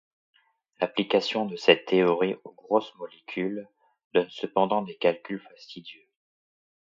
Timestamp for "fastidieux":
5.47-6.09